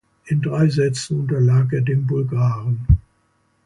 [0.25, 2.87] In drei Sätzen unterlag er dem Bulgaren.